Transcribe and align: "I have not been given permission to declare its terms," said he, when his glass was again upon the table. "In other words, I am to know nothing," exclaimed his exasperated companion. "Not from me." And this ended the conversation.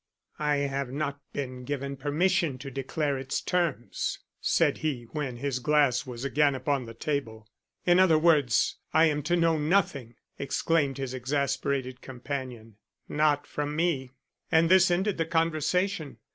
"I 0.39 0.55
have 0.55 0.91
not 0.91 1.19
been 1.31 1.63
given 1.63 1.95
permission 1.95 2.57
to 2.57 2.71
declare 2.71 3.19
its 3.19 3.39
terms," 3.39 4.17
said 4.41 4.79
he, 4.79 5.03
when 5.11 5.37
his 5.37 5.59
glass 5.59 6.07
was 6.07 6.25
again 6.25 6.55
upon 6.55 6.85
the 6.87 6.95
table. 6.95 7.47
"In 7.85 7.99
other 7.99 8.17
words, 8.17 8.77
I 8.93 9.05
am 9.05 9.21
to 9.21 9.37
know 9.37 9.59
nothing," 9.59 10.15
exclaimed 10.39 10.97
his 10.97 11.13
exasperated 11.13 12.01
companion. 12.01 12.77
"Not 13.07 13.45
from 13.45 13.75
me." 13.75 14.09
And 14.51 14.69
this 14.71 14.89
ended 14.89 15.19
the 15.19 15.25
conversation. 15.27 16.17